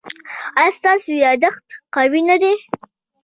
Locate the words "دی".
2.41-2.53